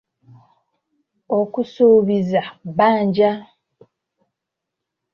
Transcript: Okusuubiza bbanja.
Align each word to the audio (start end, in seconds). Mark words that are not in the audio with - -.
Okusuubiza 1.39 2.41
bbanja. 2.67 3.31